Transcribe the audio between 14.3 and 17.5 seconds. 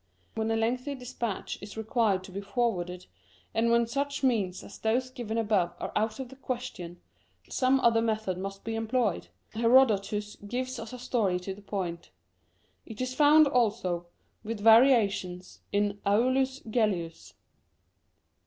with varia tions, in Aulus Gellius.